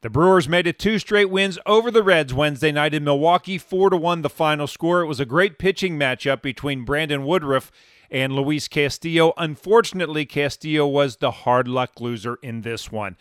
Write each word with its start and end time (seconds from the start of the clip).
The 0.00 0.10
Brewers 0.10 0.48
made 0.48 0.68
it 0.68 0.78
two 0.78 1.00
straight 1.00 1.28
wins 1.28 1.58
over 1.66 1.90
the 1.90 2.04
Reds 2.04 2.32
Wednesday 2.32 2.70
night 2.70 2.94
in 2.94 3.02
Milwaukee, 3.02 3.58
4 3.58 3.90
to 3.90 3.96
1 3.96 4.22
the 4.22 4.30
final 4.30 4.68
score. 4.68 5.00
It 5.00 5.06
was 5.06 5.18
a 5.18 5.26
great 5.26 5.58
pitching 5.58 5.98
matchup 5.98 6.40
between 6.40 6.84
Brandon 6.84 7.24
Woodruff 7.24 7.72
and 8.08 8.32
Luis 8.32 8.68
Castillo. 8.68 9.32
Unfortunately, 9.36 10.24
Castillo 10.24 10.86
was 10.86 11.16
the 11.16 11.32
hard 11.32 11.66
luck 11.66 12.00
loser 12.00 12.38
in 12.44 12.60
this 12.60 12.92
one. 12.92 13.16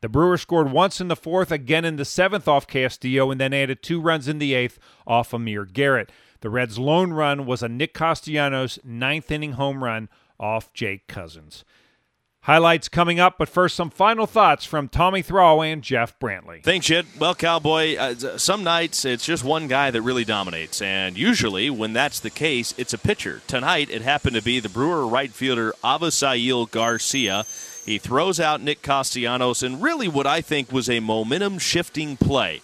The 0.00 0.08
Brewers 0.08 0.42
scored 0.42 0.70
once 0.70 1.00
in 1.00 1.08
the 1.08 1.16
fourth, 1.16 1.50
again 1.50 1.84
in 1.84 1.96
the 1.96 2.04
seventh 2.04 2.46
off 2.46 2.68
Castillo, 2.68 3.32
and 3.32 3.40
then 3.40 3.52
added 3.52 3.82
two 3.82 4.00
runs 4.00 4.28
in 4.28 4.38
the 4.38 4.54
eighth 4.54 4.78
off 5.04 5.34
Amir 5.34 5.64
Garrett. 5.64 6.12
The 6.40 6.50
Reds' 6.50 6.78
lone 6.78 7.12
run 7.12 7.46
was 7.46 7.64
a 7.64 7.68
Nick 7.68 7.94
Castellanos 7.94 8.78
ninth 8.84 9.28
inning 9.32 9.52
home 9.52 9.82
run 9.82 10.08
off 10.38 10.72
Jake 10.72 11.08
Cousins. 11.08 11.64
Highlights 12.42 12.88
coming 12.88 13.20
up, 13.20 13.38
but 13.38 13.48
first, 13.48 13.76
some 13.76 13.88
final 13.88 14.26
thoughts 14.26 14.64
from 14.64 14.88
Tommy 14.88 15.22
Thrall 15.22 15.62
and 15.62 15.80
Jeff 15.80 16.18
Brantley. 16.18 16.60
Thanks, 16.60 16.86
Jed. 16.86 17.06
Well, 17.16 17.36
Cowboy, 17.36 17.94
uh, 17.96 18.36
some 18.36 18.64
nights 18.64 19.04
it's 19.04 19.24
just 19.24 19.44
one 19.44 19.68
guy 19.68 19.92
that 19.92 20.02
really 20.02 20.24
dominates, 20.24 20.82
and 20.82 21.16
usually 21.16 21.70
when 21.70 21.92
that's 21.92 22.18
the 22.18 22.30
case, 22.30 22.74
it's 22.76 22.92
a 22.92 22.98
pitcher. 22.98 23.42
Tonight, 23.46 23.90
it 23.90 24.02
happened 24.02 24.34
to 24.34 24.42
be 24.42 24.58
the 24.58 24.68
Brewer 24.68 25.06
right 25.06 25.30
fielder 25.32 25.72
Avisail 25.84 26.68
Garcia. 26.68 27.44
He 27.86 27.98
throws 27.98 28.40
out 28.40 28.60
Nick 28.60 28.82
Castellanos, 28.82 29.62
and 29.62 29.80
really 29.80 30.08
what 30.08 30.26
I 30.26 30.40
think 30.40 30.72
was 30.72 30.90
a 30.90 30.98
momentum 30.98 31.60
shifting 31.60 32.16
play. 32.16 32.60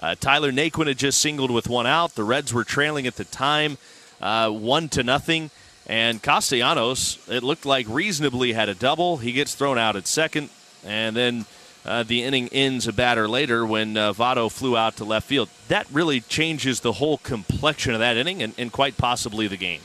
Uh, 0.00 0.16
Tyler 0.18 0.50
Naquin 0.50 0.88
had 0.88 0.98
just 0.98 1.20
singled 1.20 1.52
with 1.52 1.68
one 1.68 1.86
out. 1.86 2.16
The 2.16 2.24
Reds 2.24 2.52
were 2.52 2.64
trailing 2.64 3.06
at 3.06 3.14
the 3.14 3.24
time, 3.24 3.78
uh, 4.20 4.50
one 4.50 4.88
to 4.88 5.04
nothing. 5.04 5.52
And 5.90 6.22
Castellanos, 6.22 7.18
it 7.28 7.42
looked 7.42 7.66
like 7.66 7.84
reasonably 7.88 8.52
had 8.52 8.68
a 8.68 8.76
double. 8.76 9.16
He 9.16 9.32
gets 9.32 9.56
thrown 9.56 9.76
out 9.76 9.96
at 9.96 10.06
second, 10.06 10.48
and 10.84 11.16
then 11.16 11.46
uh, 11.84 12.04
the 12.04 12.22
inning 12.22 12.48
ends 12.52 12.86
a 12.86 12.92
batter 12.92 13.26
later 13.26 13.66
when 13.66 13.96
uh, 13.96 14.12
Votto 14.12 14.52
flew 14.52 14.76
out 14.76 14.98
to 14.98 15.04
left 15.04 15.26
field. 15.26 15.48
That 15.66 15.88
really 15.90 16.20
changes 16.20 16.78
the 16.78 16.92
whole 16.92 17.18
complexion 17.18 17.92
of 17.92 17.98
that 17.98 18.16
inning 18.16 18.40
and, 18.40 18.54
and 18.56 18.70
quite 18.70 18.96
possibly 18.98 19.48
the 19.48 19.56
game. 19.56 19.80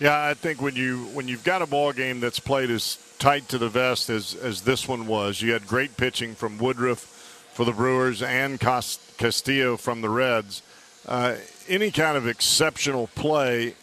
Yeah, 0.00 0.24
I 0.24 0.32
think 0.32 0.62
when 0.62 0.74
you 0.74 1.04
when 1.12 1.28
you've 1.28 1.44
got 1.44 1.60
a 1.60 1.66
ball 1.66 1.92
game 1.92 2.18
that's 2.18 2.40
played 2.40 2.70
as 2.70 2.96
tight 3.18 3.50
to 3.50 3.58
the 3.58 3.68
vest 3.68 4.08
as 4.08 4.34
as 4.34 4.62
this 4.62 4.88
one 4.88 5.06
was, 5.06 5.42
you 5.42 5.52
had 5.52 5.66
great 5.66 5.98
pitching 5.98 6.34
from 6.34 6.56
Woodruff 6.56 7.00
for 7.52 7.66
the 7.66 7.72
Brewers 7.72 8.22
and 8.22 8.58
Castillo 8.58 9.76
from 9.76 10.00
the 10.00 10.08
Reds. 10.08 10.62
Uh, 11.06 11.34
any 11.68 11.90
kind 11.90 12.16
of 12.16 12.26
exceptional 12.26 13.08
play 13.08 13.74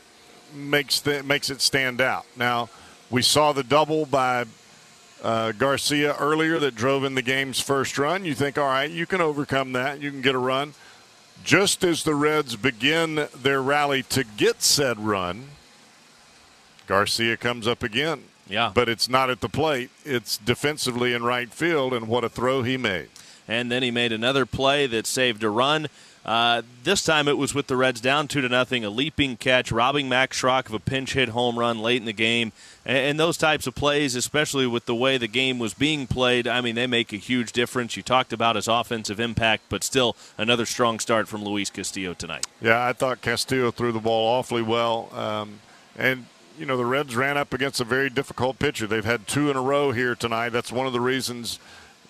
makes 0.54 1.00
the, 1.02 1.24
makes 1.24 1.50
it 1.50 1.62
stand 1.62 2.02
out. 2.02 2.26
Now, 2.36 2.70
we 3.10 3.22
saw 3.22 3.54
the 3.54 3.64
double 3.64 4.06
by 4.06 4.46
uh, 5.24 5.52
Garcia 5.54 6.16
earlier 6.20 6.60
that 6.60 6.76
drove 6.76 7.04
in 7.04 7.16
the 7.16 7.22
game's 7.22 7.60
first 7.60 7.98
run. 7.98 8.26
You 8.26 8.34
think, 8.34 8.58
all 8.58 8.68
right, 8.68 8.90
you 8.90 9.06
can 9.06 9.22
overcome 9.22 9.74
that. 9.74 10.00
You 10.00 10.12
can 10.12 10.22
get 10.22 10.36
a 10.36 10.40
run. 10.40 10.74
Just 11.44 11.84
as 11.84 12.04
the 12.04 12.16
Reds 12.16 12.56
begin 12.56 13.28
their 13.36 13.62
rally 13.62 14.04
to 14.04 14.24
get 14.24 14.62
said 14.62 15.00
run, 15.00 15.50
Garcia 16.88 17.38
comes 17.38 17.68
up 17.68 17.84
again. 17.84 18.24
Yeah. 18.48 18.72
But 18.74 18.90
it's 18.90 19.08
not 19.08 19.30
at 19.30 19.42
the 19.42 19.50
plate. 19.50 19.92
It's 20.04 20.38
defensively 20.38 21.14
in 21.14 21.24
right 21.24 21.54
field, 21.54 21.94
and 21.94 22.08
what 22.08 22.24
a 22.24 22.30
throw 22.30 22.64
he 22.64 22.78
made. 22.78 23.10
And 23.48 23.72
then 23.72 23.84
he 23.84 23.92
made 23.92 24.12
another 24.12 24.46
play 24.46 24.88
that 24.88 25.08
saved 25.08 25.44
a 25.44 25.50
run. 25.50 25.88
Uh, 26.30 26.62
this 26.84 27.04
time 27.04 27.28
it 27.28 27.40
was 27.40 27.56
with 27.56 27.66
the 27.66 27.76
Reds 27.76 28.00
down 28.00 28.28
two 28.28 28.40
to 28.42 28.48
nothing, 28.48 28.86
a 28.86 28.92
leaping 28.92 29.36
catch, 29.36 29.72
robbing 29.72 30.08
Max 30.08 30.40
Schrock 30.40 30.68
of 30.68 30.76
a 30.76 30.80
pinch 30.80 31.14
hit 31.14 31.30
home 31.30 31.58
run 31.58 31.80
late 31.80 31.98
in 31.98 32.06
the 32.06 32.14
game, 32.14 32.52
and, 32.86 32.98
and, 32.98 33.20
those 33.20 33.36
types 33.36 33.66
of 33.66 33.74
plays, 33.74 34.14
especially 34.14 34.68
with 34.68 34.86
the 34.86 34.94
way 34.94 35.18
the 35.18 35.28
game 35.28 35.58
was 35.58 35.74
being 35.74 36.06
played, 36.06 36.48
I 36.48 36.62
mean 36.62 36.76
they 36.76 36.86
make 36.86 37.12
a 37.14 37.16
huge 37.16 37.52
difference. 37.52 37.98
You 37.98 38.04
talked 38.04 38.32
about 38.32 38.58
his 38.58 38.68
offensive 38.68 39.20
impact, 39.20 39.64
but 39.70 39.84
still 39.84 40.16
another 40.38 40.68
strong 40.68 41.00
start 41.00 41.28
from 41.28 41.44
Luis 41.44 41.72
Castillo 41.72 42.14
tonight. 42.14 42.46
Yeah, 42.62 42.86
I 42.86 42.94
thought 42.94 43.22
Castillo 43.22 43.72
threw 43.72 43.92
the 43.92 44.00
ball 44.00 44.28
awfully 44.38 44.62
well, 44.62 45.10
um, 45.16 45.62
and 45.98 46.28
you 46.60 46.68
know 46.68 46.78
the 46.78 46.86
Reds 46.86 47.16
ran 47.16 47.38
up 47.38 47.56
against 47.56 47.82
a 47.82 47.86
very 47.86 48.12
difficult 48.12 48.60
pitcher. 48.60 48.86
They've 48.86 49.04
had 49.04 49.28
two 49.28 49.50
in 49.50 49.58
a 49.58 49.62
row 49.64 49.94
here 49.94 50.14
tonight. 50.14 50.50
That's 50.50 50.72
one 50.72 50.86
of 50.86 50.94
the 50.94 51.02
reasons 51.02 51.58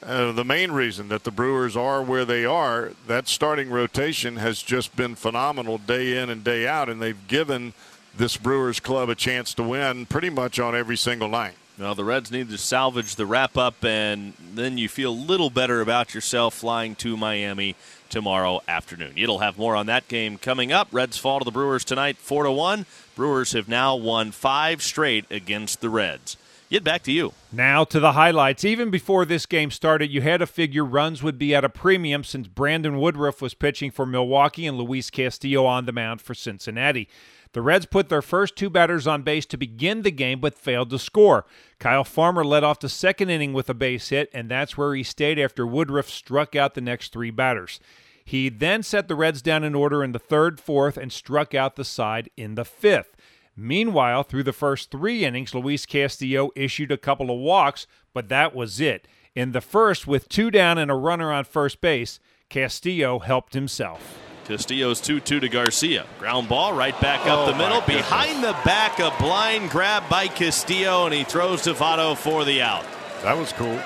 uh, 0.03 0.31
the 0.31 0.45
main 0.45 0.71
reason 0.71 1.09
that 1.09 1.23
the 1.23 1.31
Brewers 1.31 1.75
are 1.75 2.01
where 2.01 2.25
they 2.25 2.45
are, 2.45 2.91
that 3.07 3.27
starting 3.27 3.69
rotation 3.69 4.37
has 4.37 4.61
just 4.61 4.95
been 4.95 5.15
phenomenal 5.15 5.77
day 5.77 6.17
in 6.17 6.29
and 6.29 6.43
day 6.43 6.67
out, 6.67 6.89
and 6.89 7.01
they've 7.01 7.27
given 7.27 7.73
this 8.15 8.37
Brewers 8.37 8.79
club 8.79 9.09
a 9.09 9.15
chance 9.15 9.53
to 9.55 9.63
win 9.63 10.05
pretty 10.05 10.29
much 10.29 10.59
on 10.59 10.75
every 10.75 10.97
single 10.97 11.27
night. 11.27 11.55
Well, 11.77 11.95
the 11.95 12.03
Reds 12.03 12.29
need 12.29 12.49
to 12.49 12.57
salvage 12.57 13.15
the 13.15 13.25
wrap 13.25 13.57
up, 13.57 13.85
and 13.85 14.33
then 14.53 14.77
you 14.77 14.89
feel 14.89 15.11
a 15.11 15.13
little 15.13 15.49
better 15.49 15.79
about 15.79 16.13
yourself 16.13 16.53
flying 16.53 16.95
to 16.95 17.15
Miami 17.15 17.77
tomorrow 18.09 18.61
afternoon. 18.67 19.13
It'll 19.15 19.39
have 19.39 19.57
more 19.57 19.77
on 19.77 19.85
that 19.85 20.09
game 20.09 20.37
coming 20.37 20.73
up. 20.73 20.89
Reds 20.91 21.17
fall 21.17 21.39
to 21.39 21.45
the 21.45 21.51
Brewers 21.51 21.85
tonight, 21.85 22.17
four 22.17 22.43
to 22.43 22.51
one. 22.51 22.85
Brewers 23.15 23.53
have 23.53 23.69
now 23.69 23.95
won 23.95 24.31
five 24.31 24.81
straight 24.81 25.23
against 25.31 25.79
the 25.79 25.89
Reds. 25.89 26.35
Get 26.69 26.83
back 26.83 27.01
to 27.03 27.11
you. 27.11 27.33
Now 27.51 27.83
to 27.85 27.99
the 27.99 28.11
highlights. 28.11 28.63
Even 28.63 28.91
before 28.91 29.25
this 29.25 29.47
game 29.47 29.71
started, 29.71 30.11
you 30.11 30.21
had 30.21 30.37
to 30.37 30.45
figure 30.45 30.85
runs 30.85 31.23
would 31.23 31.39
be 31.39 31.55
at 31.55 31.65
a 31.65 31.69
premium 31.69 32.23
since 32.23 32.47
Brandon 32.47 32.99
Woodruff 32.99 33.41
was 33.41 33.55
pitching 33.55 33.89
for 33.89 34.05
Milwaukee 34.05 34.67
and 34.67 34.77
Luis 34.77 35.09
Castillo 35.09 35.65
on 35.65 35.85
the 35.85 35.91
mound 35.91 36.21
for 36.21 36.35
Cincinnati. 36.35 37.09
The 37.53 37.63
Reds 37.63 37.87
put 37.87 38.09
their 38.09 38.21
first 38.21 38.55
two 38.55 38.69
batters 38.69 39.07
on 39.07 39.23
base 39.23 39.47
to 39.47 39.57
begin 39.57 40.03
the 40.03 40.11
game 40.11 40.39
but 40.39 40.53
failed 40.53 40.91
to 40.91 40.99
score. 40.99 41.47
Kyle 41.79 42.03
Farmer 42.03 42.45
led 42.45 42.63
off 42.63 42.79
the 42.79 42.87
second 42.87 43.31
inning 43.31 43.53
with 43.53 43.67
a 43.67 43.73
base 43.73 44.09
hit, 44.09 44.29
and 44.31 44.47
that's 44.47 44.77
where 44.77 44.93
he 44.93 45.01
stayed 45.01 45.39
after 45.39 45.65
Woodruff 45.65 46.07
struck 46.07 46.55
out 46.55 46.75
the 46.75 46.81
next 46.81 47.11
three 47.11 47.31
batters. 47.31 47.79
He 48.23 48.47
then 48.49 48.83
set 48.83 49.07
the 49.07 49.15
Reds 49.15 49.41
down 49.41 49.63
in 49.63 49.73
order 49.73 50.03
in 50.03 50.11
the 50.11 50.19
third, 50.19 50.59
fourth, 50.59 50.97
and 50.97 51.11
struck 51.11 51.55
out 51.55 51.75
the 51.75 51.83
side 51.83 52.29
in 52.37 52.53
the 52.53 52.65
fifth. 52.65 53.15
Meanwhile, 53.55 54.23
through 54.23 54.43
the 54.43 54.53
first 54.53 54.91
three 54.91 55.25
innings, 55.25 55.53
Luis 55.53 55.85
Castillo 55.85 56.49
issued 56.55 56.91
a 56.91 56.97
couple 56.97 57.29
of 57.31 57.39
walks, 57.39 57.87
but 58.13 58.29
that 58.29 58.55
was 58.55 58.79
it. 58.79 59.07
In 59.35 59.51
the 59.51 59.61
first, 59.61 60.07
with 60.07 60.29
two 60.29 60.49
down 60.49 60.77
and 60.77 60.89
a 60.89 60.95
runner 60.95 61.31
on 61.31 61.43
first 61.43 61.81
base, 61.81 62.19
Castillo 62.49 63.19
helped 63.19 63.53
himself. 63.53 64.19
Castillo's 64.45 64.99
2 64.99 65.19
2 65.19 65.41
to 65.41 65.47
Garcia. 65.47 66.07
Ground 66.17 66.49
ball 66.49 66.73
right 66.73 66.99
back 66.99 67.19
up 67.27 67.47
oh 67.47 67.51
the 67.51 67.57
middle. 67.57 67.81
Behind 67.81 68.43
the 68.43 68.53
back, 68.65 68.97
a 68.97 69.13
blind 69.19 69.69
grab 69.69 70.09
by 70.09 70.27
Castillo, 70.27 71.05
and 71.05 71.13
he 71.13 71.23
throws 71.23 71.61
to 71.63 71.73
Votto 71.75 72.17
for 72.17 72.43
the 72.43 72.63
out. 72.63 72.83
That 73.21 73.37
was 73.37 73.53
cool. 73.53 73.79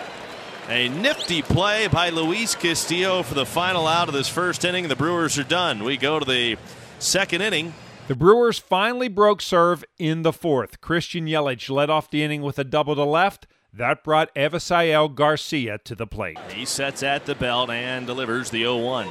A 0.70 0.88
nifty 0.88 1.42
play 1.42 1.88
by 1.88 2.10
Luis 2.10 2.56
Castillo 2.56 3.24
for 3.24 3.34
the 3.34 3.46
final 3.46 3.86
out 3.86 4.08
of 4.08 4.14
this 4.14 4.30
first 4.30 4.64
inning. 4.64 4.88
The 4.88 4.96
Brewers 4.96 5.38
are 5.38 5.44
done. 5.44 5.84
We 5.84 5.98
go 5.98 6.18
to 6.18 6.26
the 6.26 6.56
second 7.00 7.42
inning. 7.42 7.74
The 8.06 8.16
Brewers 8.16 8.60
finally 8.60 9.08
broke 9.08 9.42
serve 9.42 9.86
in 9.98 10.24
the 10.24 10.34
fourth. 10.34 10.82
Christian 10.82 11.26
Yelich 11.26 11.70
led 11.70 11.90
off 11.90 12.12
the 12.12 12.22
inning 12.22 12.42
with 12.42 12.60
a 12.60 12.66
double 12.66 12.96
to 12.96 13.04
left. 13.06 13.48
That 13.72 14.04
brought 14.04 14.36
Avisail 14.36 15.16
Garcia 15.16 15.78
to 15.86 15.96
the 15.96 16.06
plate. 16.06 16.38
He 16.52 16.66
sets 16.66 17.02
at 17.02 17.26
the 17.26 17.34
belt 17.34 17.70
and 17.70 18.06
delivers 18.06 18.50
the 18.50 18.60
0 18.60 18.78
1. 18.78 19.08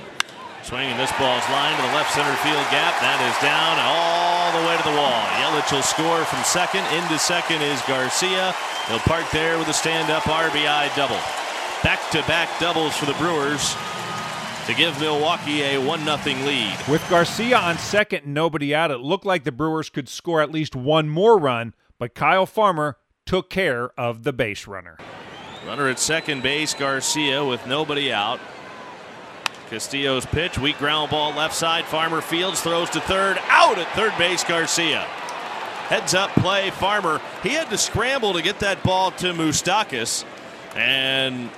Swinging 0.62 0.96
this 0.98 1.10
ball's 1.12 1.48
line 1.48 1.74
to 1.74 1.82
the 1.82 1.94
left 1.96 2.12
center 2.12 2.36
field 2.44 2.68
gap. 2.68 3.00
That 3.00 3.16
is 3.24 3.34
down 3.40 3.80
all 3.80 4.60
the 4.60 4.68
way 4.68 4.76
to 4.76 4.84
the 4.84 4.94
wall. 4.94 5.24
Yelich 5.40 5.72
will 5.72 5.82
score 5.82 6.22
from 6.26 6.44
second. 6.44 6.84
Into 6.92 7.18
second 7.18 7.62
is 7.62 7.80
Garcia. 7.88 8.54
He'll 8.88 9.00
park 9.08 9.24
there 9.32 9.56
with 9.56 9.68
a 9.68 9.72
stand 9.72 10.12
up 10.12 10.24
RBI 10.24 10.94
double. 10.94 11.18
Back 11.82 11.98
to 12.10 12.20
back 12.28 12.60
doubles 12.60 12.94
for 12.94 13.06
the 13.06 13.14
Brewers 13.14 13.74
to 14.66 14.74
give 14.74 14.98
Milwaukee 15.00 15.62
a 15.62 15.78
1 15.78 16.04
0 16.04 16.16
lead. 16.46 16.76
With 16.88 17.04
Garcia 17.10 17.58
on 17.58 17.78
second 17.78 18.24
and 18.24 18.34
nobody 18.34 18.74
out, 18.74 18.90
it 18.90 18.98
looked 19.00 19.24
like 19.24 19.44
the 19.44 19.52
Brewers 19.52 19.90
could 19.90 20.08
score 20.08 20.40
at 20.40 20.50
least 20.50 20.76
one 20.76 21.08
more 21.08 21.38
run, 21.38 21.74
but 21.98 22.14
Kyle 22.14 22.46
Farmer 22.46 22.98
took 23.26 23.50
care 23.50 23.90
of 23.98 24.22
the 24.22 24.32
base 24.32 24.66
runner. 24.66 24.98
Runner 25.66 25.88
at 25.88 25.98
second 25.98 26.42
base, 26.42 26.74
Garcia 26.74 27.44
with 27.44 27.66
nobody 27.66 28.12
out. 28.12 28.40
Castillo's 29.70 30.26
pitch, 30.26 30.58
weak 30.58 30.76
ground 30.78 31.10
ball 31.10 31.32
left 31.32 31.54
side. 31.54 31.84
Farmer 31.86 32.20
fields, 32.20 32.60
throws 32.60 32.90
to 32.90 33.00
third, 33.00 33.38
out 33.48 33.78
at 33.78 33.88
third 33.94 34.12
base, 34.18 34.44
Garcia. 34.44 35.00
Heads 35.88 36.14
up 36.14 36.30
play, 36.32 36.70
Farmer. 36.70 37.20
He 37.42 37.50
had 37.50 37.70
to 37.70 37.78
scramble 37.78 38.34
to 38.34 38.42
get 38.42 38.60
that 38.60 38.82
ball 38.82 39.12
to 39.12 39.32
Moustakas, 39.32 40.24
and 40.74 41.48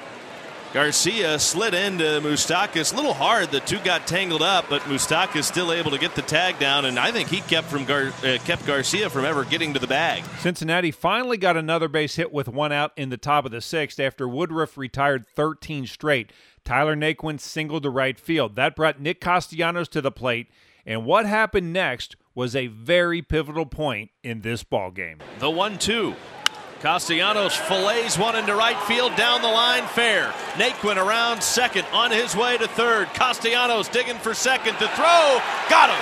Garcia 0.75 1.39
slid 1.39 1.73
into 1.73 2.03
Moustakas. 2.21 2.93
A 2.93 2.97
little 2.97 3.15
hard. 3.15 3.53
The 3.53 3.61
two 3.61 3.79
got 3.79 4.09
tangled 4.09 4.43
up, 4.43 4.69
but 4.69 4.83
Moustakas 4.83 5.45
still 5.45 5.73
able 5.73 5.93
to 5.93 5.99
get 5.99 6.17
the 6.17 6.23
tag 6.23 6.59
down, 6.59 6.85
and 6.85 6.99
I 6.99 7.13
think 7.13 7.29
he 7.29 7.43
kept 7.43 7.69
from 7.69 7.85
Gar- 7.85 8.13
uh, 8.25 8.39
kept 8.45 8.67
Garcia 8.67 9.09
from 9.09 9.25
ever 9.25 9.45
getting 9.45 9.73
to 9.75 9.79
the 9.79 9.87
bag. 9.87 10.25
Cincinnati 10.41 10.91
finally 10.91 11.37
got 11.37 11.57
another 11.57 11.87
base 11.87 12.17
hit 12.17 12.33
with 12.33 12.49
one 12.49 12.73
out 12.73 12.91
in 12.97 13.11
the 13.11 13.17
top 13.17 13.45
of 13.45 13.53
the 13.53 13.61
sixth 13.61 14.01
after 14.01 14.27
Woodruff 14.27 14.77
retired 14.77 15.29
13 15.29 15.87
straight. 15.87 16.33
Tyler 16.65 16.97
Naquin 16.97 17.39
singled 17.39 17.85
to 17.85 17.91
right 17.91 18.19
field. 18.19 18.57
That 18.57 18.75
brought 18.75 19.01
Nick 19.01 19.21
Castellanos 19.21 19.87
to 19.91 20.01
the 20.01 20.11
plate, 20.11 20.49
and 20.85 21.05
what 21.05 21.25
happened 21.25 21.73
next 21.73 22.17
was 22.35 22.57
a 22.57 22.67
very 22.67 23.23
pivotal 23.23 23.67
point 23.67 24.11
in 24.25 24.41
this 24.41 24.65
ball 24.65 24.91
game. 24.91 25.19
The 25.39 25.51
one-two. 25.51 26.17
Castellanos 26.85 27.57
fillets 27.57 28.19
one 28.19 28.37
into 28.37 28.55
right 28.55 28.79
field, 28.83 29.17
down 29.17 29.41
the 29.41 29.49
line, 29.49 29.85
fair. 29.87 30.27
Naquin 30.57 30.99
around 30.99 31.43
second, 31.43 31.87
on 31.95 32.11
his 32.11 32.37
way 32.37 32.59
to 32.59 32.69
third. 32.69 33.09
Castellanos 33.15 33.89
digging 33.89 34.19
for 34.19 34.35
second 34.35 34.75
to 34.75 34.87
throw. 34.89 35.41
Got 35.71 35.89
him. 35.89 35.97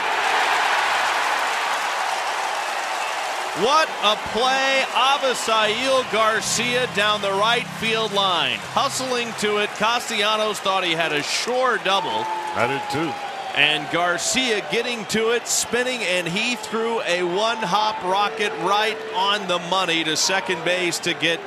What 3.65 3.89
a 4.03 4.17
play. 4.33 4.83
Avisail 4.91 6.11
Garcia 6.11 6.89
down 6.97 7.23
the 7.23 7.31
right 7.31 7.67
field 7.79 8.13
line. 8.13 8.59
Hustling 8.73 9.33
to 9.39 9.59
it. 9.59 9.71
Castellanos 9.77 10.59
thought 10.59 10.83
he 10.83 10.95
had 10.95 11.13
a 11.13 11.23
sure 11.23 11.79
double. 11.85 12.27
I 12.57 12.67
did 12.67 12.83
too. 12.91 13.32
And 13.55 13.91
Garcia 13.93 14.67
getting 14.71 15.05
to 15.07 15.33
it, 15.33 15.47
spinning, 15.47 16.01
and 16.01 16.27
he 16.27 16.57
threw 16.57 17.03
a 17.03 17.23
one 17.23 17.59
hop 17.59 18.03
rocket 18.03 18.51
right 18.61 18.97
on 19.15 19.47
the 19.47 19.59
money 19.71 20.03
to 20.05 20.17
second 20.17 20.65
base 20.65 20.99
to 21.01 21.13
get 21.15 21.39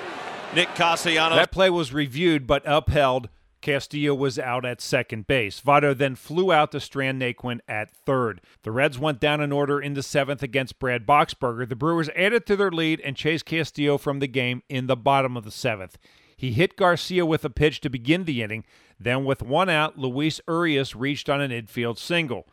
Nick 0.53 0.69
Castellanos. 0.75 1.37
That 1.37 1.51
play 1.51 1.69
was 1.69 1.93
reviewed 1.93 2.45
but 2.45 2.61
upheld. 2.65 3.29
Castillo 3.61 4.13
was 4.13 4.37
out 4.37 4.63
at 4.63 4.79
second 4.79 5.25
base. 5.25 5.59
Votto 5.59 5.97
then 5.97 6.13
flew 6.13 6.53
out 6.53 6.71
to 6.71 6.79
strand 6.79 7.19
Naquin 7.19 7.61
at 7.67 7.89
third. 7.89 8.39
The 8.61 8.71
Reds 8.71 8.99
went 8.99 9.19
down 9.19 9.41
in 9.41 9.51
order 9.51 9.81
in 9.81 9.95
the 9.95 10.03
seventh 10.03 10.43
against 10.43 10.77
Brad 10.77 11.07
Boxberger. 11.07 11.67
The 11.67 11.75
Brewers 11.75 12.09
added 12.15 12.45
to 12.45 12.55
their 12.55 12.69
lead 12.69 13.01
and 13.01 13.15
chased 13.15 13.45
Castillo 13.45 13.97
from 13.97 14.19
the 14.19 14.27
game 14.27 14.61
in 14.69 14.85
the 14.85 14.95
bottom 14.95 15.35
of 15.35 15.45
the 15.45 15.51
seventh. 15.51 15.97
He 16.35 16.51
hit 16.51 16.75
Garcia 16.75 17.25
with 17.25 17.45
a 17.45 17.49
pitch 17.49 17.81
to 17.81 17.89
begin 17.89 18.25
the 18.25 18.41
inning. 18.41 18.65
Then, 18.99 19.25
with 19.25 19.41
one 19.41 19.69
out, 19.69 19.97
Luis 19.97 20.41
Urias 20.47 20.95
reached 20.95 21.29
on 21.29 21.41
an 21.41 21.51
infield 21.51 21.97
single. 21.97 22.47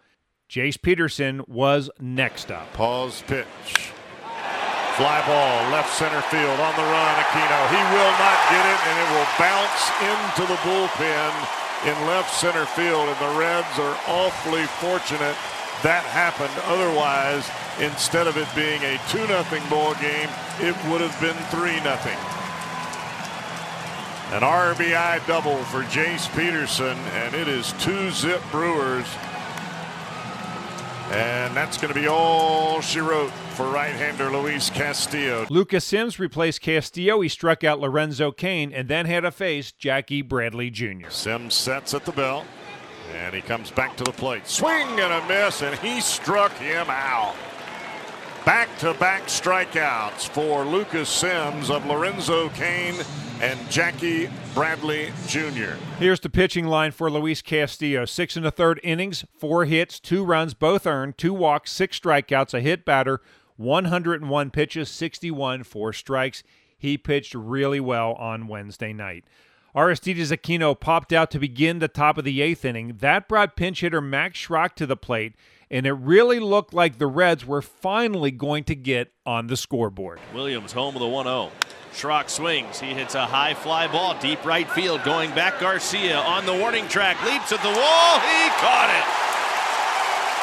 Jace 0.49 0.81
Peterson 0.81 1.43
was 1.47 1.91
next 2.01 2.51
up. 2.51 2.73
Pause 2.75 3.23
pitch. 3.27 3.93
Fly 4.97 5.25
ball, 5.25 5.71
left 5.73 5.93
center 5.97 6.21
field 6.29 6.61
on 6.61 6.77
the 6.77 6.85
run. 6.85 7.15
Aquino. 7.17 7.61
He 7.73 7.83
will 7.97 8.15
not 8.21 8.39
get 8.53 8.65
it, 8.67 8.81
and 8.87 8.97
it 9.01 9.09
will 9.17 9.31
bounce 9.41 9.83
into 10.05 10.43
the 10.53 10.59
bullpen 10.61 11.33
in 11.87 12.07
left 12.07 12.33
center 12.35 12.67
field. 12.67 13.09
And 13.09 13.19
the 13.19 13.39
Reds 13.39 13.79
are 13.79 13.99
awfully 14.07 14.65
fortunate 14.79 15.37
that 15.83 16.05
happened. 16.05 16.55
Otherwise, 16.67 17.51
instead 17.81 18.27
of 18.27 18.37
it 18.37 18.47
being 18.55 18.81
a 18.83 19.01
2 19.09 19.27
0 19.27 19.43
ball 19.69 19.95
game, 19.95 20.29
it 20.61 20.77
would 20.87 21.01
have 21.01 21.17
been 21.21 21.37
3 21.51 21.81
0. 21.81 22.42
An 24.33 24.41
RBI 24.41 25.27
double 25.27 25.63
for 25.65 25.83
Jace 25.83 26.35
Peterson, 26.35 26.97
and 27.13 27.35
it 27.35 27.49
is 27.49 27.75
two 27.75 28.11
zip 28.11 28.41
Brewers. 28.51 29.07
And 31.11 31.55
that's 31.55 31.77
going 31.77 31.93
to 31.93 32.01
be 32.01 32.07
all 32.07 32.81
she 32.81 33.01
wrote 33.01 33.31
for 33.51 33.67
right-hander 33.71 34.31
Luis 34.31 34.71
Castillo. 34.71 35.45
Lucas 35.51 35.85
Sims 35.85 36.19
replaced 36.19 36.63
Castillo. 36.63 37.21
He 37.21 37.29
struck 37.29 37.63
out 37.63 37.79
Lorenzo 37.79 38.33
Cain 38.33 38.73
and 38.73 38.89
then 38.89 39.05
had 39.05 39.21
to 39.21 39.31
face 39.31 39.71
Jackie 39.71 40.23
Bradley 40.23 40.71
Jr. 40.71 41.11
Sims 41.11 41.53
sets 41.53 41.93
at 41.93 42.07
the 42.07 42.13
bell, 42.13 42.47
and 43.15 43.35
he 43.35 43.43
comes 43.43 43.71
back 43.71 43.99
to 43.99 44.05
the 44.05 44.13
plate. 44.13 44.47
Swing 44.47 44.99
and 44.99 45.13
a 45.13 45.29
miss, 45.29 45.61
and 45.61 45.79
he 45.81 46.01
struck 46.01 46.53
him 46.55 46.87
out. 46.89 47.35
Back 48.47 48.79
to 48.79 48.95
back 48.95 49.25
strikeouts 49.25 50.27
for 50.31 50.65
Lucas 50.65 51.11
Sims 51.11 51.69
of 51.69 51.85
Lorenzo 51.85 52.49
Cain 52.49 52.95
and 53.43 53.59
Jackie 53.69 54.31
Bradley 54.55 55.13
Jr. 55.27 55.75
Here's 55.99 56.21
the 56.21 56.31
pitching 56.31 56.67
line 56.67 56.93
for 56.93 57.11
Luis 57.11 57.43
Castillo. 57.43 58.05
Six 58.05 58.37
and 58.37 58.47
a 58.47 58.51
third 58.53 58.81
innings, 58.85 59.25
four 59.37 59.65
hits, 59.65 59.99
two 59.99 60.25
runs, 60.25 60.55
both 60.55 60.87
earned, 60.87 61.19
two 61.19 61.35
walks, 61.35 61.73
six 61.73 61.99
strikeouts, 61.99 62.55
a 62.55 62.61
hit 62.61 62.85
batter, 62.85 63.21
101 63.57 64.51
pitches, 64.51 64.89
61 64.89 65.65
four 65.65 65.93
strikes. 65.93 66.45
He 66.79 66.97
pitched 66.97 67.35
really 67.35 67.81
well 67.81 68.13
on 68.13 68.47
Wednesday 68.47 68.93
night. 68.93 69.25
Aristides 69.75 70.31
Aquino 70.31 70.79
popped 70.79 71.13
out 71.13 71.31
to 71.33 71.39
begin 71.39 71.79
the 71.79 71.89
top 71.89 72.19
of 72.19 72.25
the 72.25 72.43
eighth 72.43 72.65
inning. 72.65 72.99
That 73.01 73.29
brought 73.29 73.57
pinch 73.57 73.81
hitter 73.81 74.01
Max 74.01 74.39
Schrock 74.39 74.75
to 74.77 74.87
the 74.87 74.97
plate 74.97 75.35
and 75.73 75.87
it 75.87 75.93
really 75.93 76.39
looked 76.39 76.75
like 76.75 76.99
the 76.99 77.07
Reds 77.07 77.47
were 77.47 77.63
finally 77.63 78.31
going 78.31 78.63
to 78.65 78.75
get 78.75 79.11
on 79.25 79.47
the 79.47 79.57
scoreboard. 79.57 80.21
Williams 80.35 80.73
home 80.73 80.95
of 80.95 81.01
the 81.01 81.09
1 81.09 81.25
0. 81.25 81.51
Schrock 81.93 82.29
swings. 82.29 82.81
He 82.81 82.95
hits 82.95 83.15
a 83.15 83.27
high 83.27 83.55
fly 83.55 83.87
ball, 83.87 84.19
deep 84.21 84.45
right 84.45 84.69
field, 84.71 85.05
going 85.05 85.31
back. 85.35 85.61
Garcia 85.61 86.19
on 86.19 86.47
the 86.47 86.55
warning 86.55 86.89
track, 86.89 87.23
leaps 87.25 87.53
at 87.53 87.63
the 87.63 87.69
wall. 87.69 88.13
He 88.21 88.49
caught 88.59 88.91
it. 88.91 89.07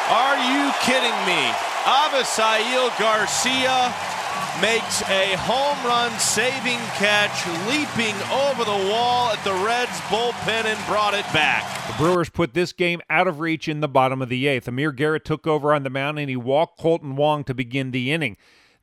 Are 0.10 0.38
you 0.38 0.72
kidding 0.81 1.18
me? 1.25 1.51
Avisail 1.86 2.90
Garcia 3.00 3.94
makes 4.62 5.01
a 5.04 5.36
home 5.38 5.78
run 5.86 6.12
saving 6.19 6.80
catch, 6.98 7.46
leaping 7.68 8.16
over 8.31 8.63
the 8.66 8.90
wall 8.92 9.30
at 9.30 9.44
the 9.44 9.54
Reds 9.54 10.00
bullpen 10.10 10.66
and 10.66 10.86
brought 10.88 11.13
it 11.13 11.25
back. 11.34 11.63
The 11.88 11.94
Brewers 11.94 12.30
put 12.30 12.54
this 12.54 12.74
game 12.74 13.02
out 13.10 13.28
of 13.28 13.40
reach 13.40 13.68
in 13.68 13.80
the 13.80 13.88
bottom 13.88 14.22
of 14.22 14.30
the 14.30 14.48
eighth. 14.48 14.68
Amir 14.68 14.92
Garrett 14.92 15.25
took 15.25 15.48
over 15.48 15.74
on 15.74 15.84
the 15.84 15.90
mound 15.90 16.19
and 16.19 16.30
he 16.30 16.36
walked 16.36 16.80
Kolten 16.80 17.16
Wong 17.16 17.44
to 17.45 17.54
begin 17.54 17.92
the 17.92 18.12
inning. 18.12 18.38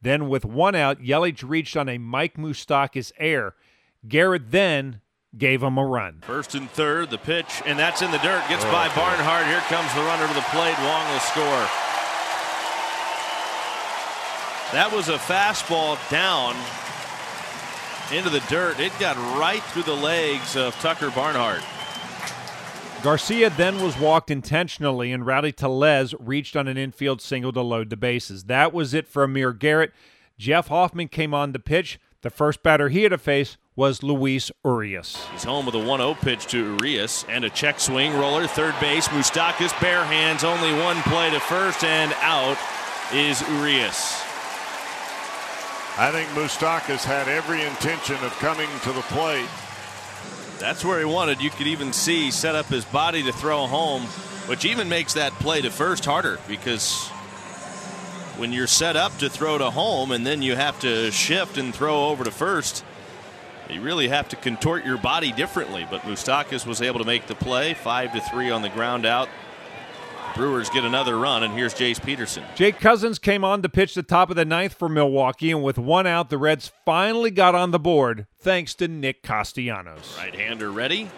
Then, 0.06 0.28
with 0.28 0.44
one 0.44 0.76
out, 0.76 1.00
Yelich 1.00 1.42
reached 1.44 1.76
on 1.76 1.88
a 1.88 1.98
Mike 1.98 2.36
Moustakas 2.36 3.10
air. 3.18 3.56
Garrett 4.06 4.52
then 4.52 5.00
gave 5.36 5.64
him 5.64 5.76
a 5.76 5.84
run. 5.84 6.20
First 6.22 6.54
and 6.54 6.70
third, 6.70 7.10
the 7.10 7.18
pitch, 7.18 7.60
and 7.66 7.76
that's 7.76 8.02
in 8.02 8.12
the 8.12 8.18
dirt. 8.18 8.40
Gets 8.48 8.62
by 8.66 8.86
Barnhart. 8.94 9.46
Here 9.46 9.58
comes 9.62 9.92
the 9.94 10.02
runner 10.02 10.28
to 10.28 10.32
the 10.32 10.46
plate. 10.52 10.78
Wong 10.78 11.10
will 11.10 11.18
score. 11.18 11.66
That 14.70 14.92
was 14.94 15.08
a 15.08 15.18
fastball 15.18 15.98
down 16.08 16.54
into 18.16 18.30
the 18.30 18.46
dirt. 18.48 18.78
It 18.78 18.96
got 19.00 19.16
right 19.36 19.64
through 19.72 19.82
the 19.82 19.96
legs 19.96 20.54
of 20.54 20.76
Tucker 20.76 21.10
Barnhart. 21.10 21.64
Garcia 23.06 23.50
then 23.50 23.80
was 23.80 23.96
walked 23.96 24.32
intentionally, 24.32 25.12
and 25.12 25.24
Rowdy 25.24 25.52
Tellez 25.52 26.12
reached 26.18 26.56
on 26.56 26.66
an 26.66 26.76
infield 26.76 27.20
single 27.20 27.52
to 27.52 27.60
load 27.60 27.88
the 27.88 27.96
bases. 27.96 28.46
That 28.46 28.74
was 28.74 28.94
it 28.94 29.06
for 29.06 29.22
Amir 29.22 29.52
Garrett. 29.52 29.92
Jeff 30.38 30.66
Hoffman 30.66 31.06
came 31.06 31.32
on 31.32 31.52
the 31.52 31.60
pitch. 31.60 32.00
The 32.22 32.30
first 32.30 32.64
batter 32.64 32.88
he 32.88 33.04
had 33.04 33.10
to 33.10 33.18
face 33.18 33.58
was 33.76 34.02
Luis 34.02 34.50
Urias. 34.64 35.24
He's 35.30 35.44
home 35.44 35.66
with 35.66 35.76
a 35.76 35.86
1 35.86 36.00
0 36.00 36.14
pitch 36.14 36.48
to 36.48 36.58
Urias 36.58 37.24
and 37.28 37.44
a 37.44 37.50
check 37.50 37.78
swing 37.78 38.12
roller. 38.12 38.48
Third 38.48 38.74
base, 38.80 39.06
Moustakas, 39.06 39.80
bare 39.80 40.04
hands, 40.04 40.42
only 40.42 40.72
one 40.72 41.00
play 41.02 41.30
to 41.30 41.38
first, 41.38 41.84
and 41.84 42.12
out 42.22 42.58
is 43.14 43.40
Urias. 43.42 44.20
I 45.96 46.10
think 46.10 46.28
Moustakas 46.30 47.04
had 47.04 47.28
every 47.28 47.62
intention 47.62 48.16
of 48.24 48.32
coming 48.40 48.68
to 48.82 48.92
the 48.92 49.02
plate. 49.02 49.46
That's 50.58 50.84
where 50.84 50.98
he 50.98 51.04
wanted. 51.04 51.40
You 51.40 51.50
could 51.50 51.66
even 51.66 51.92
see 51.92 52.30
set 52.30 52.54
up 52.54 52.66
his 52.66 52.84
body 52.84 53.22
to 53.24 53.32
throw 53.32 53.66
home, 53.66 54.02
which 54.46 54.64
even 54.64 54.88
makes 54.88 55.14
that 55.14 55.32
play 55.34 55.60
to 55.60 55.70
first 55.70 56.04
harder 56.04 56.38
because 56.48 57.08
when 58.38 58.52
you're 58.52 58.66
set 58.66 58.96
up 58.96 59.16
to 59.18 59.28
throw 59.28 59.58
to 59.58 59.70
home 59.70 60.12
and 60.12 60.26
then 60.26 60.42
you 60.42 60.56
have 60.56 60.78
to 60.80 61.10
shift 61.10 61.58
and 61.58 61.74
throw 61.74 62.08
over 62.08 62.24
to 62.24 62.30
first, 62.30 62.84
you 63.70 63.80
really 63.80 64.08
have 64.08 64.28
to 64.28 64.36
contort 64.36 64.84
your 64.84 64.98
body 64.98 65.32
differently. 65.32 65.86
But 65.90 66.02
Moustakas 66.02 66.66
was 66.66 66.80
able 66.80 67.00
to 67.00 67.04
make 67.04 67.26
the 67.26 67.34
play, 67.34 67.74
five 67.74 68.12
to 68.12 68.20
three 68.20 68.50
on 68.50 68.62
the 68.62 68.68
ground 68.68 69.04
out. 69.04 69.28
Brewers 70.36 70.68
get 70.68 70.84
another 70.84 71.16
run, 71.18 71.42
and 71.42 71.54
here's 71.54 71.72
Jace 71.72 72.04
Peterson. 72.04 72.44
Jake 72.54 72.78
Cousins 72.78 73.18
came 73.18 73.42
on 73.42 73.62
to 73.62 73.70
pitch 73.70 73.94
the 73.94 74.02
top 74.02 74.28
of 74.28 74.36
the 74.36 74.44
ninth 74.44 74.74
for 74.74 74.86
Milwaukee, 74.86 75.50
and 75.50 75.62
with 75.62 75.78
one 75.78 76.06
out, 76.06 76.28
the 76.28 76.36
Reds 76.36 76.70
finally 76.84 77.30
got 77.30 77.54
on 77.54 77.70
the 77.70 77.78
board 77.78 78.26
thanks 78.38 78.74
to 78.74 78.86
Nick 78.86 79.22
Castellanos. 79.22 80.14
Right 80.18 80.34
hander 80.34 80.70
ready. 80.70 81.10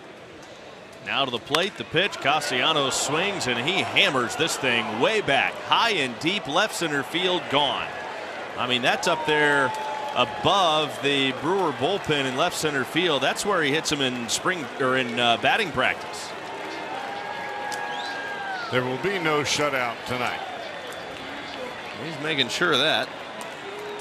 Now 1.04 1.25
to 1.25 1.30
the 1.32 1.38
plate, 1.38 1.76
the 1.76 1.84
pitch. 1.84 2.12
Castellanos 2.12 2.94
swings, 2.94 3.48
and 3.48 3.58
he 3.58 3.82
hammers 3.82 4.37
this 4.37 4.56
thing 4.56 5.00
way 5.00 5.20
back, 5.20 5.52
high 5.52 5.90
and 5.90 6.16
deep, 6.20 6.46
left 6.46 6.76
center 6.76 7.02
field, 7.02 7.42
gone. 7.50 7.88
I 8.56 8.68
mean, 8.68 8.82
that's 8.82 9.08
up 9.08 9.26
there 9.26 9.72
above 10.14 10.96
the 11.02 11.32
Brewer 11.40 11.72
bullpen 11.72 12.25
in 12.25 12.37
left 12.37 12.56
center 12.56 12.84
field. 12.84 13.22
That's 13.22 13.44
where 13.44 13.62
he 13.62 13.70
hits 13.70 13.90
him 13.90 14.00
in 14.00 14.28
spring 14.28 14.64
or 14.80 14.96
in 14.96 15.18
uh, 15.18 15.38
batting 15.38 15.72
practice. 15.72 16.28
There 18.70 18.84
will 18.84 18.98
be 18.98 19.18
no 19.18 19.40
shutout 19.40 19.96
tonight. 20.06 20.40
He's 22.04 22.22
making 22.22 22.48
sure 22.48 22.72
of 22.72 22.78
that. 22.80 23.08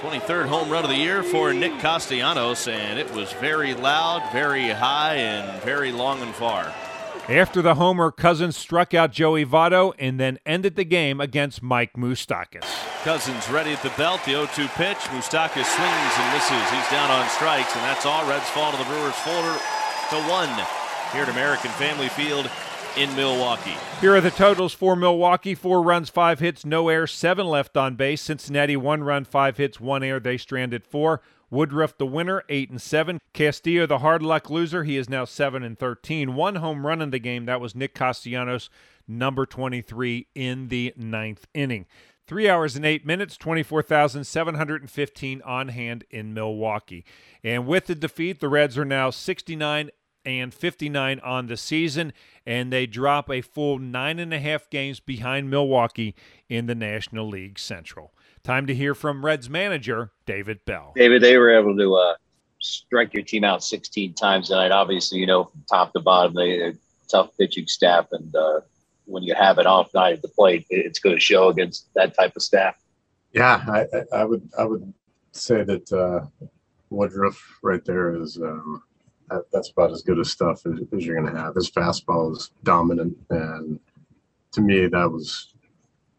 23rd 0.01 0.47
home 0.47 0.69
run 0.69 0.83
of 0.83 0.89
the 0.89 0.97
year 0.97 1.24
for 1.24 1.53
Nick 1.53 1.79
Castellanos, 1.79 2.67
and 2.67 3.00
it 3.00 3.12
was 3.13 3.31
very 3.33 3.74
loud, 3.74 4.29
very 4.33 4.67
high, 4.69 5.15
and 5.15 5.62
very 5.63 5.93
long 5.93 6.21
and 6.21 6.36
far. 6.36 6.74
After 7.29 7.62
the 7.62 7.75
homer, 7.75 8.12
Cousins 8.12 8.57
struck 8.57 8.93
out 8.93 9.12
Joey 9.12 9.45
Votto 9.45 9.93
and 9.97 10.19
then 10.19 10.38
ended 10.45 10.75
the 10.75 10.86
game 10.86 11.21
against 11.21 11.63
Mike 11.63 11.93
Moustakas. 11.93 12.65
Cousins 13.03 13.50
ready 13.50 13.71
at 13.71 13.81
the 13.81 13.91
belt, 13.97 14.19
the 14.25 14.31
0 14.31 14.47
2 14.53 14.67
pitch. 14.75 14.97
Moustakas 15.15 15.65
swings 15.65 16.13
and 16.19 16.33
misses. 16.33 16.69
He's 16.71 16.89
down 16.91 17.09
on 17.09 17.27
strikes, 17.29 17.74
and 17.74 17.83
that's 17.83 18.05
all. 18.05 18.27
Reds 18.29 18.50
fall 18.50 18.71
to 18.71 18.77
the 18.77 18.83
Brewers' 18.83 19.15
folder 19.15 19.57
to 20.09 20.17
one 20.29 20.51
here 21.13 21.24
at 21.24 21.29
American 21.29 21.71
Family 21.71 22.09
Field 22.09 22.50
in 22.96 23.13
Milwaukee. 23.15 23.75
Here 24.00 24.15
are 24.15 24.22
the 24.22 24.32
totals 24.32 24.74
for 24.74 24.96
Milwaukee 24.96 25.56
four 25.56 25.82
runs, 25.82 26.10
five 26.10 26.39
hits, 26.39 26.65
no 26.65 26.89
air, 26.89 27.08
seven 27.08 27.48
left 27.48 27.75
on 27.75 27.96
base. 27.96 28.22
Cincinnati, 28.22 28.77
one 28.77 29.03
run, 29.03 29.25
five 29.25 29.58
hits, 29.58 29.79
one 29.79 30.03
air. 30.03 30.20
They 30.20 30.38
stranded 30.38 30.86
four. 30.86 31.22
Woodruff, 31.50 31.98
the 31.98 32.06
winner, 32.06 32.44
eight 32.50 32.70
and 32.70 32.82
seven. 32.82 33.20
Castillo, 33.34 33.86
the 33.86 34.00
hard 34.00 34.22
luck 34.22 34.50
loser, 34.50 34.84
he 34.84 34.98
is 34.98 35.10
now 35.10 35.24
seven 35.25 35.63
and 35.63 35.79
thirteen. 35.79 36.36
One 36.36 36.56
home 36.56 36.86
run 36.86 37.01
in 37.01 37.12
the 37.12 37.20
game. 37.20 37.46
That 37.46 37.62
was 37.62 37.75
Nick 37.75 37.96
Castellanos, 37.96 38.70
number 39.08 39.46
twenty-three 39.46 40.27
in 40.36 40.67
the 40.67 40.94
ninth 40.98 41.48
inning. 41.53 41.86
Three 42.27 42.50
hours 42.50 42.75
and 42.75 42.86
eight 42.86 43.06
minutes, 43.06 43.38
24,715 43.38 45.41
on 45.44 45.70
hand 45.70 46.03
in 46.10 46.34
Milwaukee. 46.34 47.06
And 47.41 47.65
with 47.65 47.86
the 47.86 47.96
defeat, 47.96 48.41
the 48.41 48.50
Reds 48.50 48.77
are 48.77 48.84
now 48.84 49.12
69 49.12 49.91
and 50.27 50.53
59 50.53 51.19
on 51.22 51.48
the 51.48 51.55
season, 51.55 52.12
and 52.46 52.72
they 52.72 52.86
drop 52.86 53.29
a 53.29 53.41
full 53.41 53.79
nine 53.79 54.19
and 54.19 54.34
a 54.34 54.39
half 54.39 54.69
games 54.69 55.00
behind 55.00 55.50
Milwaukee 55.50 56.15
in 56.50 56.65
the 56.65 56.75
National 56.75 57.27
League 57.27 57.57
Central. 57.57 58.13
Time 58.43 58.67
to 58.67 58.75
hear 58.75 58.93
from 58.93 59.25
Reds 59.25 59.50
manager 59.50 60.12
David 60.25 60.65
Bell. 60.65 60.91
David, 60.96 61.24
they 61.24 61.38
were 61.38 61.57
able 61.57 61.75
to 61.77 61.96
uh, 61.96 62.15
strike 62.60 63.13
your 63.13 63.24
team 63.24 63.43
out 63.43 63.63
16 63.63 64.13
times 64.13 64.50
tonight. 64.50 64.72
Obviously, 64.72 65.19
you 65.19 65.25
know, 65.25 65.46
from 65.46 65.63
top 65.69 65.93
to 65.93 66.00
bottom, 66.01 66.34
they 66.34 66.62
a 66.62 66.74
tough 67.10 67.29
pitching 67.38 67.67
staff, 67.67 68.07
and 68.12 68.36
uh, 68.36 68.60
when 69.05 69.24
you 69.24 69.34
have 69.34 69.57
an 69.57 69.65
off 69.65 69.93
night 69.93 70.13
at 70.13 70.22
the 70.22 70.27
plate, 70.27 70.65
it's 70.69 71.00
going 71.00 71.15
to 71.15 71.19
show 71.19 71.48
against 71.48 71.88
that 71.96 72.15
type 72.15 72.36
of 72.36 72.43
staff. 72.43 72.75
Yeah, 73.31 73.63
I, 73.67 73.86
I 74.13 74.24
would 74.25 74.50
I 74.57 74.65
would 74.65 74.93
say 75.31 75.63
that 75.63 75.91
uh, 75.91 76.48
Woodruff 76.89 77.41
right 77.62 77.84
there 77.86 78.15
is 78.15 78.38
um, 78.38 78.84
that, 79.29 79.43
that's 79.51 79.72
about 79.72 79.91
as 79.91 80.01
good 80.01 80.19
a 80.19 80.25
stuff 80.25 80.65
as, 80.65 80.79
as 80.96 81.05
you're 81.05 81.19
going 81.19 81.34
to 81.34 81.39
have. 81.39 81.55
His 81.55 81.69
fastball 81.69 82.31
is 82.31 82.51
dominant, 82.63 83.17
and 83.29 83.79
to 84.53 84.62
me, 84.62 84.88
that 84.88 85.12
was 85.12 85.53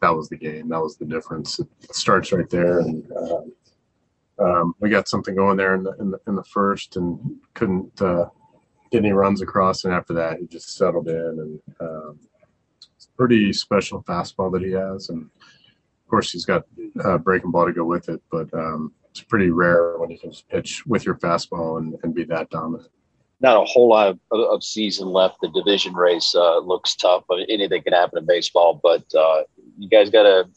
that 0.01 0.15
was 0.15 0.29
the 0.29 0.37
game. 0.37 0.69
That 0.69 0.81
was 0.81 0.97
the 0.97 1.05
difference. 1.05 1.59
It 1.59 1.67
starts 1.93 2.31
right 2.31 2.49
there, 2.49 2.79
and 2.79 3.11
uh, 3.11 4.43
um, 4.43 4.75
we 4.79 4.89
got 4.89 5.09
something 5.09 5.35
going 5.35 5.57
there 5.57 5.75
in 5.75 5.83
the, 5.83 5.93
in 5.99 6.11
the, 6.11 6.19
in 6.27 6.35
the 6.35 6.43
first, 6.43 6.95
and 6.95 7.37
couldn't 7.53 8.01
uh, 8.01 8.25
get 8.91 8.99
any 8.99 9.11
runs 9.11 9.41
across. 9.41 9.83
And 9.83 9.93
after 9.93 10.13
that, 10.13 10.39
he 10.39 10.47
just 10.47 10.75
settled 10.75 11.07
in, 11.07 11.15
and 11.15 11.61
um, 11.81 12.19
it's 12.95 13.05
a 13.05 13.17
pretty 13.17 13.51
special 13.53 14.03
fastball 14.03 14.51
that 14.53 14.61
he 14.61 14.71
has, 14.71 15.09
and 15.09 15.23
of 15.23 16.09
course, 16.09 16.31
he's 16.31 16.45
got 16.45 16.63
uh, 17.03 17.17
breaking 17.17 17.51
ball 17.51 17.65
to 17.65 17.73
go 17.73 17.85
with 17.85 18.07
it. 18.09 18.21
But 18.31 18.53
um, 18.53 18.93
it's 19.09 19.21
pretty 19.21 19.49
rare 19.49 19.97
when 19.97 20.11
you 20.11 20.19
can 20.19 20.31
pitch 20.49 20.85
with 20.85 21.05
your 21.05 21.15
fastball 21.15 21.79
and, 21.79 21.97
and 22.03 22.13
be 22.13 22.23
that 22.25 22.49
dominant 22.51 22.89
not 23.41 23.61
a 23.61 23.65
whole 23.65 23.89
lot 23.89 24.09
of, 24.09 24.19
of 24.31 24.63
season 24.63 25.07
left. 25.07 25.37
The 25.41 25.49
division 25.49 25.93
race 25.93 26.33
uh, 26.35 26.59
looks 26.59 26.95
tough. 26.95 27.23
Mean, 27.29 27.45
anything 27.49 27.83
can 27.83 27.93
happen 27.93 28.19
in 28.19 28.25
baseball, 28.25 28.79
but 28.81 29.03
uh, 29.15 29.43
you 29.77 29.89
guys 29.89 30.09
got 30.09 30.23
to, 30.23 30.49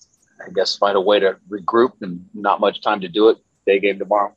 I 0.45 0.51
guess, 0.55 0.77
find 0.77 0.97
a 0.97 1.01
way 1.01 1.21
to 1.21 1.37
regroup 1.49 1.93
and 2.03 2.25
not 2.35 2.61
much 2.61 2.83
time 2.83 3.01
to 3.01 3.09
do 3.09 3.29
it. 3.29 3.39
Day 3.67 3.79
game 3.79 3.99
tomorrow. 3.99 4.35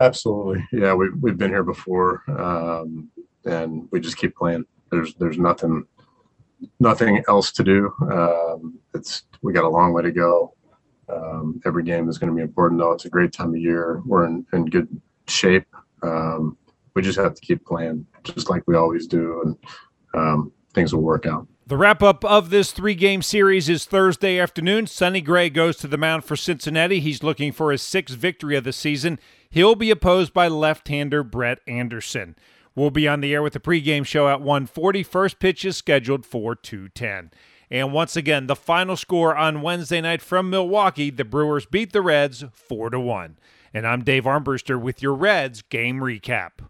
Absolutely, 0.00 0.64
yeah. 0.72 0.94
We 0.94 1.10
we've 1.10 1.38
been 1.38 1.50
here 1.50 1.62
before, 1.62 2.22
um, 2.28 3.08
and 3.44 3.88
we 3.92 4.00
just 4.00 4.16
keep 4.16 4.34
playing. 4.36 4.64
There's 4.90 5.14
there's 5.14 5.38
nothing 5.38 5.86
nothing 6.80 7.22
else 7.28 7.52
to 7.52 7.62
do. 7.62 7.92
Um, 8.10 8.78
it's 8.94 9.22
we 9.42 9.52
got 9.52 9.64
a 9.64 9.68
long 9.68 9.92
way 9.92 10.02
to 10.02 10.10
go. 10.10 10.54
Um, 11.08 11.60
every 11.64 11.84
game 11.84 12.08
is 12.08 12.18
going 12.18 12.30
to 12.30 12.36
be 12.36 12.42
important, 12.42 12.80
though. 12.80 12.92
It's 12.92 13.06
a 13.06 13.10
great 13.10 13.32
time 13.32 13.50
of 13.50 13.60
year. 13.60 14.02
We're 14.04 14.26
in, 14.26 14.46
in 14.52 14.66
good 14.66 14.88
shape. 15.26 15.66
Um, 16.02 16.57
we 16.98 17.02
just 17.02 17.16
have 17.16 17.32
to 17.32 17.40
keep 17.40 17.64
playing 17.64 18.04
just 18.24 18.50
like 18.50 18.64
we 18.66 18.74
always 18.74 19.06
do, 19.06 19.40
and 19.44 19.56
um, 20.14 20.52
things 20.74 20.92
will 20.92 21.02
work 21.02 21.26
out. 21.26 21.46
The 21.68 21.76
wrap 21.76 22.02
up 22.02 22.24
of 22.24 22.50
this 22.50 22.72
three 22.72 22.96
game 22.96 23.22
series 23.22 23.68
is 23.68 23.84
Thursday 23.84 24.36
afternoon. 24.36 24.88
Sonny 24.88 25.20
Gray 25.20 25.48
goes 25.48 25.76
to 25.76 25.86
the 25.86 25.96
mound 25.96 26.24
for 26.24 26.34
Cincinnati. 26.34 26.98
He's 26.98 27.22
looking 27.22 27.52
for 27.52 27.70
his 27.70 27.82
sixth 27.82 28.16
victory 28.16 28.56
of 28.56 28.64
the 28.64 28.72
season. 28.72 29.20
He'll 29.48 29.76
be 29.76 29.92
opposed 29.92 30.32
by 30.32 30.48
left 30.48 30.88
hander 30.88 31.22
Brett 31.22 31.60
Anderson. 31.68 32.34
We'll 32.74 32.90
be 32.90 33.06
on 33.06 33.20
the 33.20 33.32
air 33.32 33.44
with 33.44 33.52
the 33.52 33.60
pregame 33.60 34.04
show 34.04 34.26
at 34.26 34.40
140. 34.40 35.04
First 35.04 35.38
pitch 35.38 35.64
is 35.64 35.76
scheduled 35.76 36.26
for 36.26 36.56
210. 36.56 37.30
And 37.70 37.92
once 37.92 38.16
again, 38.16 38.48
the 38.48 38.56
final 38.56 38.96
score 38.96 39.36
on 39.36 39.62
Wednesday 39.62 40.00
night 40.00 40.20
from 40.20 40.50
Milwaukee, 40.50 41.10
the 41.10 41.24
Brewers 41.24 41.64
beat 41.64 41.92
the 41.92 42.02
Reds 42.02 42.44
4 42.52 42.90
to 42.90 42.98
1. 42.98 43.38
And 43.72 43.86
I'm 43.86 44.02
Dave 44.02 44.24
Armbruster 44.24 44.80
with 44.80 45.00
your 45.00 45.14
Reds 45.14 45.62
game 45.62 46.00
recap. 46.00 46.68